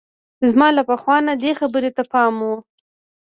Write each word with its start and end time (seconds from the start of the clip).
زما 0.51 0.67
له 0.77 0.83
پخوا 0.89 1.17
نه 1.27 1.33
دې 1.43 1.51
خبرې 1.59 1.91
ته 1.97 2.03
پام 2.13 2.33
وو. 2.43 2.55